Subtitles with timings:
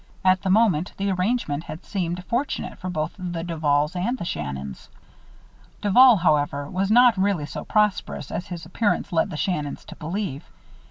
[0.25, 4.89] At the moment, the arrangement had seemed fortunate for both the Duvals and the Shannons.
[5.79, 10.43] Duval, however, was not really so prosperous as his appearance led the Shannons to believe.